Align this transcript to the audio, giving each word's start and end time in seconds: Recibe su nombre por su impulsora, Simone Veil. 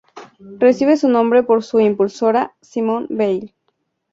Recibe 0.57 0.97
su 0.97 1.09
nombre 1.09 1.43
por 1.43 1.61
su 1.61 1.79
impulsora, 1.79 2.55
Simone 2.59 3.05
Veil. 3.11 3.53